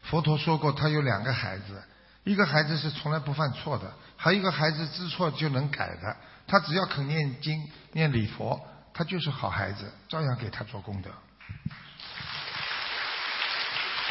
[0.00, 1.82] 佛陀说过，他有两个孩子，
[2.24, 6.16] 一个孩子是从来不犯错的，还有一个孩子知错就能改的。
[6.46, 8.58] 他只要肯念经、念礼佛。
[8.94, 11.10] 他就是好孩子，照样给他做功德。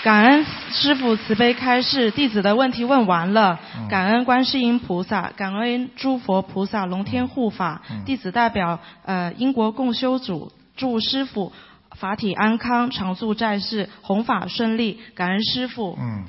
[0.03, 3.59] 感恩师傅慈悲开示，弟子的问题问完了。
[3.87, 7.83] 感恩观世音菩萨，感恩诸佛菩萨、龙天护法。
[8.03, 11.53] 弟子代表呃英国共修组祝师傅
[11.91, 14.99] 法体安康、常驻在世、弘法顺利。
[15.13, 15.95] 感恩师傅。
[16.01, 16.25] 嗯。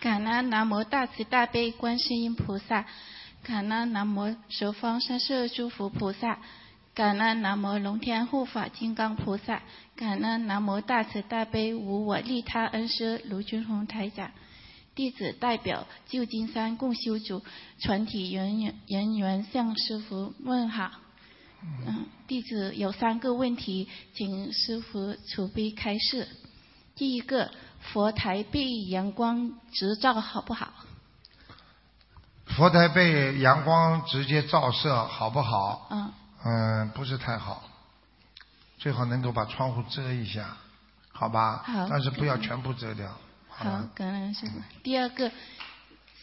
[0.00, 2.84] 感恩南无大慈大悲观世音菩萨，
[3.46, 6.40] 感恩南无十方三世诸佛菩萨。
[6.92, 9.62] 感恩南无龙天护法金刚菩萨，
[9.94, 14.32] 感恩南无大慈大悲无我利他恩师卢俊宏台长，
[14.96, 17.40] 弟子代表旧金山共修组
[17.78, 20.90] 全体人员人员向师傅问好。
[21.86, 26.26] 嗯，弟子有三个问题，请师傅慈悲开示。
[26.96, 30.72] 第一个，佛台被阳光直照好不好？
[32.56, 35.88] 佛台被阳光直接照射好不好？
[35.90, 36.12] 嗯。
[36.42, 37.62] 嗯，不是太好，
[38.78, 40.56] 最好能够把窗户遮一下，
[41.12, 41.62] 好吧？
[41.66, 41.86] 好。
[41.90, 43.10] 但是不要全部遮掉。
[43.48, 43.64] 好，
[43.94, 44.52] 感恩师傅。
[44.82, 45.30] 第二个，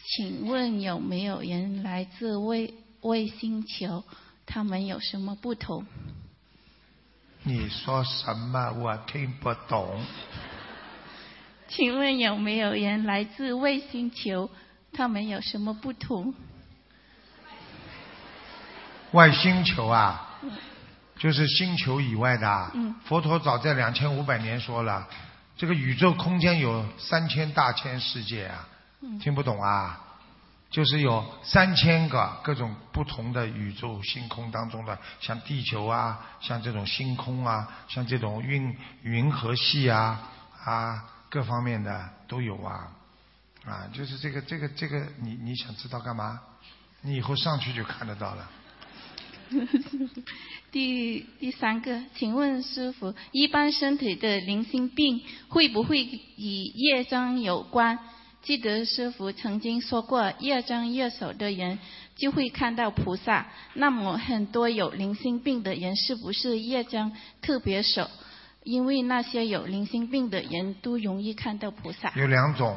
[0.04, 4.02] 请问有没有人来自卫卫星球？
[4.44, 5.86] 他们有什么不同？
[7.44, 8.72] 你说什么？
[8.72, 10.02] 我听不懂。
[11.68, 14.50] 请问有没有人来自卫星球？
[14.94, 16.32] 他们有什么不同？
[19.12, 20.38] 外星球啊，
[21.16, 22.70] 就是星球以外的。
[22.74, 22.94] 嗯。
[23.04, 25.06] 佛陀早在两千五百年说了，
[25.56, 28.68] 这个宇宙空间有三千大千世界啊。
[29.02, 29.18] 嗯。
[29.18, 30.00] 听不懂啊？
[30.70, 40.20] 就是有三千个各种不同的宇宙星空当中的，像地球啊，像这种星空啊，像这种运云和系啊
[40.64, 42.90] 啊，各方面的都有啊
[43.66, 46.40] 啊，就是这个这个这个，你你想知道干嘛？
[47.02, 48.50] 你以后上去就看得到了。
[50.72, 57.98] 第第三个，请问师傅，一般身体的灵性病会不会与业障有关？
[58.42, 61.78] 记得师傅曾经说过，业障越少的人
[62.16, 63.46] 就会看到菩萨。
[63.74, 68.10] 那么很多有灵性病的人是不是业障特别少？
[68.62, 72.12] 因为那些有灵性病的人都容易看到菩萨。
[72.16, 72.76] 有两种，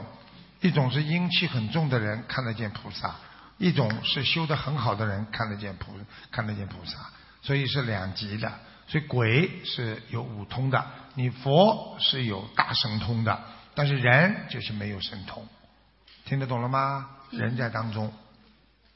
[0.61, 3.15] 一种是阴气很重的人看得见菩萨。
[3.59, 5.91] 一种是修得很好的人看得见菩
[6.29, 7.09] 看得见菩萨，
[7.41, 8.51] 所以是两级的。
[8.87, 13.43] 所以鬼是有五通的，你佛是有大神通的，
[13.73, 15.43] 但是人就是没有神通，
[16.23, 17.09] 听得懂了吗？
[17.31, 18.13] 人在当中，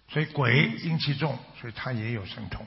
[0.07, 2.63] 所以鬼阴气重，所以他也有神通。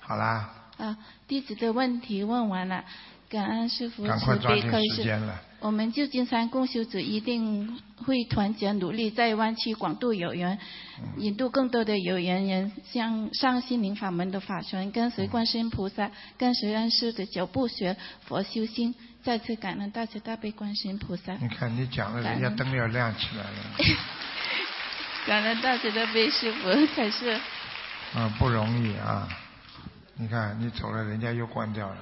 [0.00, 0.50] 好啦。
[0.76, 2.84] 啊，弟子的问题问完了，
[3.30, 5.02] 感恩师傅慈悲开示。
[5.60, 10.58] 我们旧金山共修组一定会团结努力，在湾区广度有缘，
[11.16, 18.94] 引渡更多的有缘人向上心灵法门的法传，跟随观世音菩萨，跟随恩师的脚步学佛修心。
[19.20, 21.34] 再次感恩大慈大悲观世音菩萨。
[21.34, 23.50] 你看你讲了，人家灯要亮起来了。
[25.26, 27.38] 感恩大慈大悲师傅才是。
[28.14, 29.28] 啊，不容易啊！
[30.16, 31.96] 你看你走了，人家又关掉了。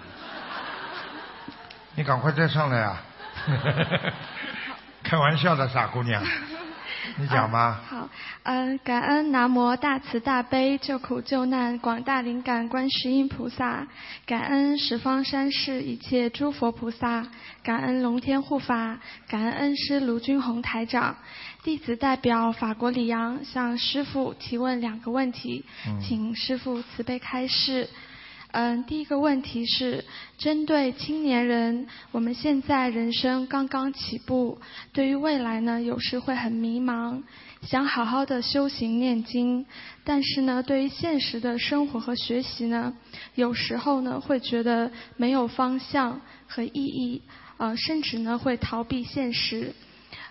[1.97, 3.03] 你赶快再上来啊！
[5.03, 6.23] 开玩笑的傻姑娘，
[7.17, 7.81] 你讲吧。
[7.89, 8.09] 好，
[8.43, 13.87] 嗯，感恩南无大慈大悲救苦救难广大灵感观世音菩萨，
[14.27, 17.25] 感恩十方三世一切诸佛菩萨，
[17.63, 21.17] 感恩龙天护法，感恩恩师卢军宏台长。
[21.63, 25.65] 弟子代表法国里昂向师父提问两个问题，
[26.01, 27.89] 请师父慈悲开示。
[27.93, 28.16] 嗯，
[28.59, 30.03] 嗯第一个问题是
[30.39, 34.59] 针对青年人，我们现在人生刚刚起步，
[34.95, 37.23] 对于未来呢，有时会很迷茫，
[37.61, 39.67] 想好好的修行念经，
[40.05, 42.95] 但是呢，对于现实的生活和学习呢，
[43.35, 47.21] 有时候呢，会觉得没有方向和意义，
[47.59, 49.75] 呃，甚至呢，会逃避现实，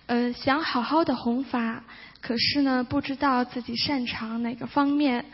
[0.07, 1.83] 呃，想好好的弘法，
[2.21, 5.25] 可是呢，不知道自己擅长哪个方面。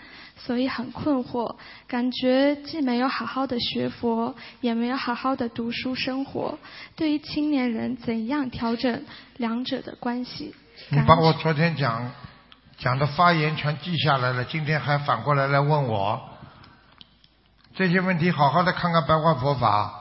[0.46, 1.56] 所以很困惑，
[1.88, 6.58] 感觉既没有好好的学佛，也没有好好的读书生活。
[6.96, 9.06] 对于青年人，怎样调整
[9.38, 10.56] 两者的关系？
[10.90, 12.12] 你把我昨天讲
[12.78, 16.20] 讲的发言全记下来了，今天还反过来来问我
[17.76, 19.94] 这些问题，好好的看看白话佛法，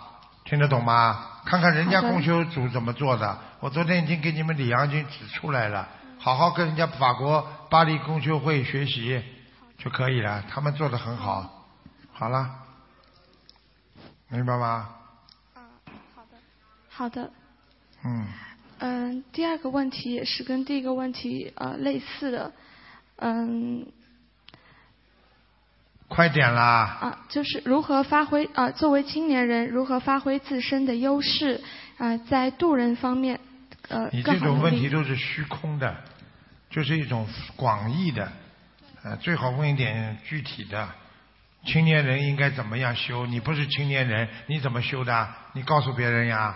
[0.44, 1.26] 听得懂吗？
[1.44, 3.38] 看看人家共修组怎么做的。
[3.60, 5.86] 我昨天已经给你们李阳已经指出来了，
[6.18, 9.22] 好好跟人家法国巴黎共修会学习。
[9.82, 11.66] 就可以了，他们做的很好，
[12.12, 12.50] 好了，
[14.28, 14.88] 明白吗？
[15.54, 15.60] 啊，
[16.14, 16.38] 好的，
[16.88, 17.32] 好的。
[18.04, 18.26] 嗯。
[18.82, 22.52] 嗯，第二个问题也是跟第一个问题呃类似的，
[23.16, 23.86] 嗯，
[26.08, 26.98] 快点啦！
[27.00, 31.62] 啊，就是如何发挥啊，作为青年人如何发挥自身的优势
[31.98, 33.38] 啊，在渡人方面
[33.88, 35.94] 呃你这种问题都是虚空的，
[36.70, 37.26] 就是一种
[37.56, 38.32] 广义的，
[39.02, 40.88] 呃，最好问一点具体的。
[41.64, 43.26] 青年人应该怎么样修？
[43.26, 45.28] 你不是青年人，你怎么修的？
[45.52, 46.54] 你告诉别人呀。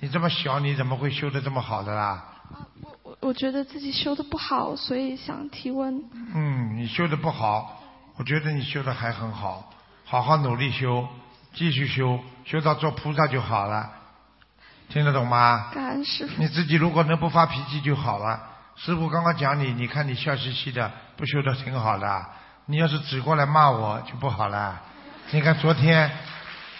[0.00, 2.24] 你这么小，你怎么会修的这么好的啦？
[3.02, 6.02] 我我觉得自己修的不好，所以想提问。
[6.34, 7.82] 嗯，你修的不好，
[8.16, 9.72] 我觉得你修的还很好，
[10.04, 11.06] 好好努力修，
[11.54, 13.90] 继续修，修到做菩萨就好了。
[14.88, 15.70] 听得懂吗？
[15.72, 16.34] 感恩师傅。
[16.42, 18.48] 你自己如果能不发脾气就好了。
[18.76, 22.26] 师傅刚刚讲你，你看你笑嘻嘻的，不修的挺好的。
[22.66, 24.80] 你要是指过来骂我就不好了。
[25.30, 26.10] 你看昨天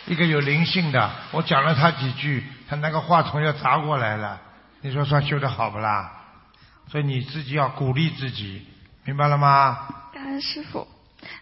[0.06, 4.40] 一个有灵性的，我讲了他几句，他那个话筒要砸过来了。
[4.80, 6.10] 你说算修的好不啦？
[6.88, 8.66] 所以你自己要鼓励自己，
[9.04, 9.78] 明白了吗？
[10.12, 10.86] 感恩师傅。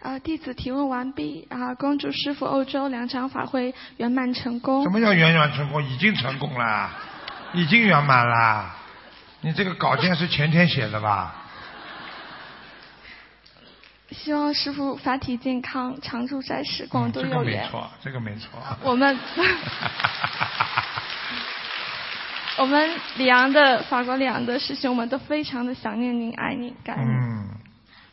[0.03, 4.83] 呃，弟子提问完毕啊，恭祝师傅欧洲两场法会圆满成功。
[4.83, 5.83] 什么叫圆满成功？
[5.83, 6.91] 已经成功了，
[7.55, 8.77] 已经圆满了。
[9.43, 11.35] 你这个稿件是前天写的吧？
[14.11, 17.63] 希望师傅法体健康，常住在世，广度这个有缘。
[17.63, 18.51] 没错，这个没错。
[18.83, 19.17] 我们
[22.59, 27.07] 我们里昂的法国里昂的师兄们都非常的想念您，爱您，感恩。
[27.07, 27.49] 嗯，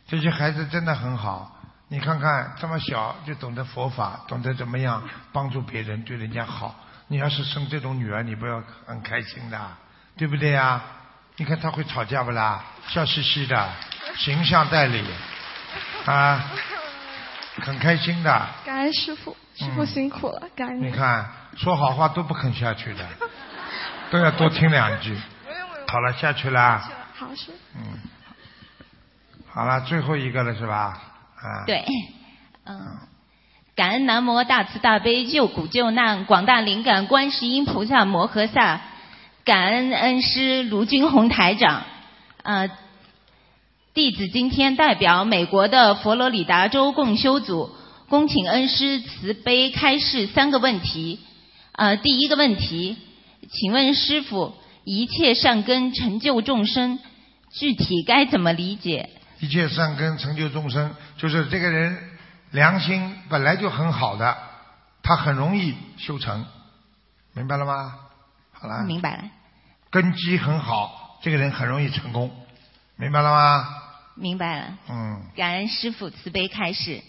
[0.06, 1.56] 这些孩子真的很好。
[1.88, 5.02] 你看看这么小就懂得佛法，懂得怎么样
[5.32, 6.76] 帮助别人，对人家好。
[7.08, 9.60] 你要是生这种女儿，你不要很开心的，
[10.16, 10.80] 对不对呀？
[11.38, 12.62] 你看他会吵架不啦？
[12.88, 13.68] 笑嘻嘻的，
[14.16, 15.04] 形象代理
[16.04, 16.50] 啊，
[17.62, 18.46] 很开心的。
[18.64, 20.82] 感恩师傅，师傅嗯辛苦了，感恩。
[20.82, 23.06] 你看说好话都不肯下去的，
[24.10, 25.16] 都要多听两句。
[25.86, 26.90] 好了，下去啦。
[27.14, 27.52] 好师。
[27.76, 27.98] 嗯，
[29.48, 31.00] 好了，最后一个了是吧？
[31.36, 31.64] 啊。
[31.66, 31.84] 对，
[32.66, 32.98] 嗯，
[33.76, 38.80] 感恩南无大慈大悲救苦救难广大灵感观世音菩萨摩诃萨，
[39.48, 41.84] 感恩恩师卢军红台长，
[42.42, 42.68] 呃，
[43.94, 47.74] 弟子今天代表美国的佛罗里达州共修组，
[48.10, 51.20] 恭请恩师慈悲开示三个问题。
[51.72, 52.98] 呃，第一个问题，
[53.50, 54.52] 请问师傅，
[54.84, 56.98] 一切善根成就众生，
[57.50, 59.08] 具体该怎么理解？
[59.40, 61.96] 一切善根成就众生，就是这个人
[62.50, 64.36] 良心本来就很好的，
[65.02, 66.44] 他很容易修成，
[67.32, 67.94] 明白了吗？
[68.60, 68.84] 好了。
[68.84, 69.24] 明白了。
[69.90, 72.30] 根基很好，这个人很容易成功，
[72.96, 73.68] 明白了吗？
[74.14, 74.78] 明白了。
[74.90, 77.02] 嗯，感恩师傅慈悲开示。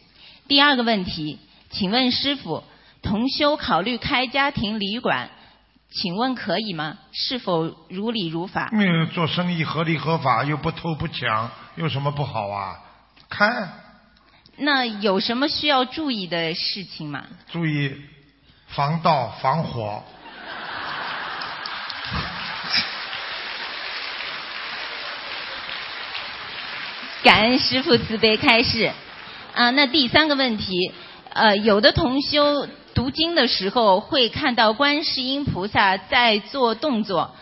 [0.47, 1.39] 第二个问题，
[1.69, 2.63] 请问师傅，
[3.01, 5.29] 同修考虑开家庭旅馆，
[5.91, 6.97] 请问可以吗？
[7.11, 8.69] 是否如理如法？
[8.71, 12.79] 嗯，做生意合理合法，又不偷不抢，有什么不好啊？
[13.27, 13.67] 开，
[14.57, 17.25] 那有什么需要注意的事情吗？
[17.51, 17.95] 注意
[18.67, 20.03] 防盗防火。
[27.23, 28.91] 感恩师傅慈悲开示。
[29.53, 30.93] 啊，那第三个问题，
[31.33, 37.35] 呃，有的同修读经的时候会看到观世音菩萨在做动作，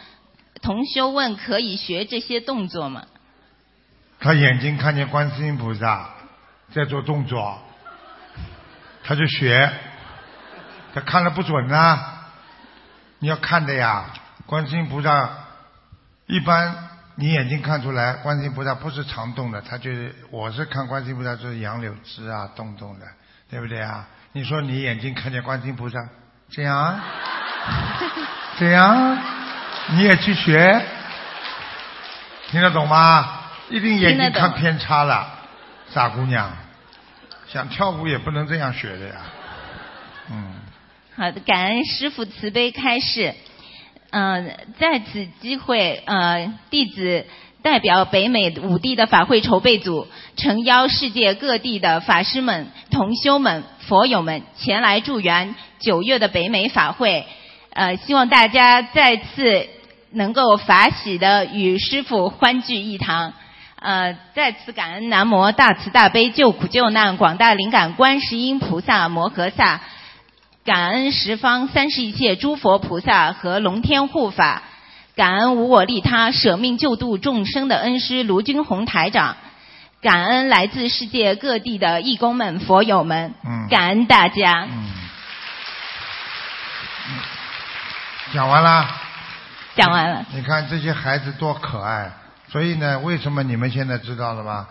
[0.62, 3.06] 同修问可以学这些动作吗？
[4.20, 6.10] 他眼睛看见观世音菩萨
[6.74, 7.60] 在做动作，
[9.04, 9.72] 他就学，
[10.96, 12.00] 他看了不准呐、
[13.20, 14.06] 你要看的呀。
[14.48, 15.30] 观世音菩萨
[16.26, 16.87] 一般
[17.20, 23.06] 你眼睛看出来，观世音菩萨不是常动的，他就是我是看观世音菩萨就是杨柳枝啊动动的，
[23.50, 24.08] 对不对啊？
[24.34, 25.98] 你说你眼睛看见观世音菩萨
[26.52, 27.04] 这样啊，
[28.60, 29.24] 这样啊，
[29.94, 30.80] 你也去学，
[32.52, 33.28] 听得懂吗？
[33.70, 35.28] 一定眼睛看偏差了，
[35.90, 36.56] 傻姑娘，
[37.48, 39.16] 想跳舞也不能这样学的呀。
[40.30, 40.54] 嗯，
[41.16, 43.34] 好的，感恩师傅慈悲开示。
[44.10, 47.26] 嗯、在此机会，呃，弟子
[47.62, 57.26] 代表北美五地的法会筹备组，诚邀世界各地的法师们、同修们、佛友们前来助缘九月的北美法会。
[57.74, 59.68] 呃，希望大家再次
[60.12, 63.34] 能够法喜的与师父欢聚一堂。
[63.80, 69.82] 呃，再次感恩南无大慈大悲救苦救难广大灵感观世音菩萨摩诃萨。
[70.68, 74.64] 感恩十方三世一切诸佛菩萨和龙天护法，
[75.16, 79.38] 感恩无我利他舍命救度众生的恩师卢军红台长，
[80.02, 84.68] 感恩来自世界各地的义工们、佛友们，嗯感恩大家。
[88.34, 88.90] 讲完了。
[89.74, 90.26] 讲完了。
[90.34, 92.12] 你看这些孩子多可爱，
[92.52, 94.68] 所以呢，为什么你们现在知道了吧？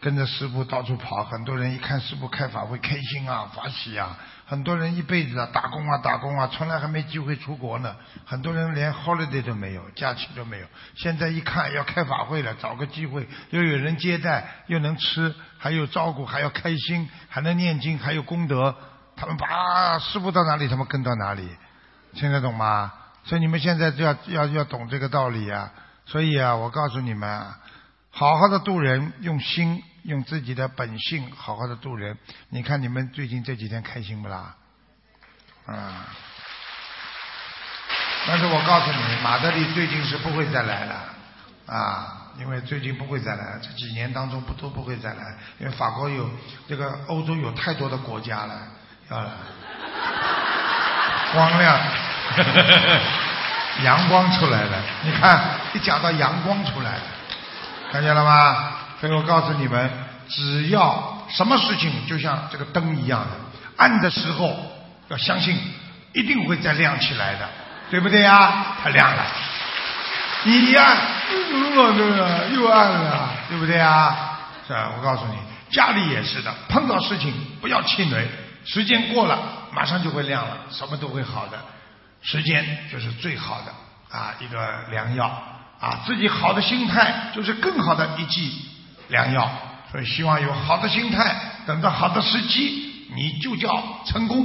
[0.00, 4.16] 跟着师傅到处跑，很多人一看师傅开法会，开心啊，发喜啊。
[4.46, 7.96] 很多人一辈子啊打工啊打工啊，从来还没机会出国呢。
[8.26, 10.66] 很多人连 holiday 都没有，假期都没有。
[10.94, 18.74] 现在一看要开法会了，找个机会又有人接待，又能吃，还有照顾，还要开心，还能念经，还有功德。
[19.16, 21.48] 他们把师傅到哪里，他们跟到哪里。
[22.12, 22.92] 听得懂吗？
[23.24, 25.72] 所以你们现在就要要要懂这个道理啊。
[26.04, 27.58] 所以啊，我告诉你们啊，
[28.10, 29.82] 好好的度人，用心。
[30.04, 32.16] 用自己的本性好好的度人，
[32.50, 34.54] 你看你们最近这几天开心不啦？
[35.66, 36.04] 啊！
[38.26, 40.94] 但是我告诉你，马德里最近是不会再来了
[41.66, 46.30] 啊，因为最近不会再来，这几年当中不都不会再来，因为法国有
[46.68, 48.60] 这个欧洲有太多的国家了，
[49.10, 49.30] 要了，
[51.32, 51.80] 光亮，
[53.84, 57.02] 阳光出来了，你看一讲到阳光出来了，
[57.90, 58.83] 看见了吗？
[59.04, 59.90] 所以我告诉你们，
[60.30, 63.36] 只要什么事情就像这个灯一样的，
[63.76, 64.56] 暗的时候
[65.08, 65.60] 要相信，
[66.14, 67.46] 一定会再亮起来的，
[67.90, 68.78] 对不对呀？
[68.82, 69.22] 它亮了，
[70.44, 70.96] 你一暗，
[71.28, 72.44] 对吧？
[72.54, 74.38] 又暗了，对不对啊？
[74.66, 74.92] 是吧？
[74.96, 75.34] 我告诉你，
[75.68, 77.30] 家里也是的，碰到事情
[77.60, 78.26] 不要气馁，
[78.64, 79.38] 时间过了，
[79.74, 81.58] 马上就会亮了，什么都会好的，
[82.22, 85.26] 时间就是最好的啊一个良药
[85.78, 88.70] 啊，自己好的心态就是更好的一剂。
[89.08, 89.50] 良药，
[89.90, 91.34] 所以希望有好的心态，
[91.66, 94.44] 等到好的时机，你就叫成功，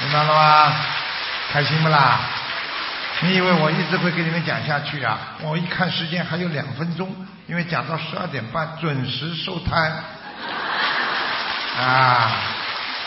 [0.00, 0.72] 明白了吗？
[1.52, 2.20] 开心不啦？
[3.22, 5.18] 你以为我一直会给你们讲下去啊？
[5.42, 7.14] 我一看时间还有两分钟，
[7.46, 9.92] 因为讲到十二点半准时收摊
[11.78, 12.32] 啊。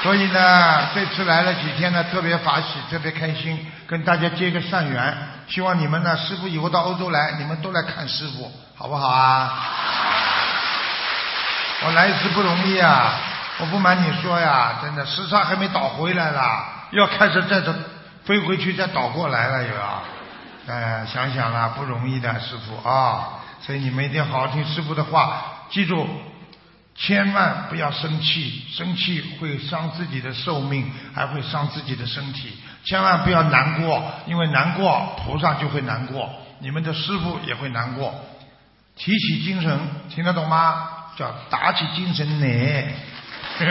[0.03, 5.17] 所以呢，这次来了几天呢，特别法喜，特别开心，跟大家结个善缘。
[5.53, 9.53] 希望你们呢，师傅以后到欧洲来，你们都来看师傅，好不好啊？
[11.85, 13.13] 我来一次不容易啊！
[13.59, 17.71] 我不瞒你说呀，真的时差还没倒回来啦，要开始再走
[18.25, 20.01] 飞回去再倒过来了又要。
[20.65, 26.09] 哎，想想啊，不容易的师傅啊，所以你们一定好好听师傅的话，记住。
[26.95, 32.57] 千万不要生气，生气会伤自己的寿命，还会伤自己的身体。
[32.85, 36.29] 千万不要难过，因为难过菩萨就会难过，
[36.59, 38.13] 你们的师傅也会难过。
[38.95, 39.79] 提起精神，
[40.13, 40.87] 听得懂吗？
[41.17, 42.93] 叫打起精神来，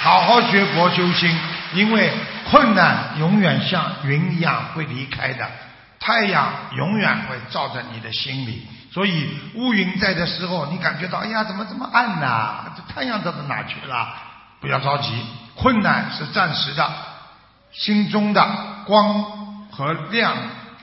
[0.00, 1.34] 好好学佛修心，
[1.74, 2.10] 因为
[2.50, 5.50] 困难永远像云一样会离开的，
[5.98, 8.66] 太阳永远会照在你的心里。
[8.92, 12.72] 所以乌云在的时候，你感觉到哎呀，怎么这么暗呐？
[12.76, 14.08] 这太阳到哪去了？
[14.60, 15.10] 不要着急，
[15.56, 16.92] 困难是暂时的，
[17.72, 18.46] 心中的
[18.84, 19.22] 光
[19.70, 20.36] 和亮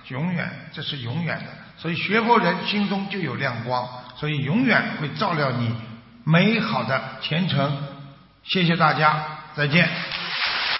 [0.07, 1.45] 永远，这是永远的。
[1.77, 3.87] 所以学佛人心中就有亮光，
[4.17, 5.73] 所以永远会照亮你
[6.23, 7.71] 美好的前程。
[8.43, 9.23] 谢谢大家，
[9.55, 9.87] 再见。